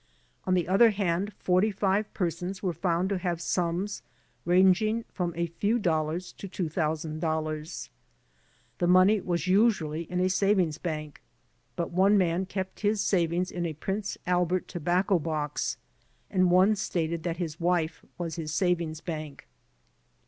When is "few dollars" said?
5.45-6.31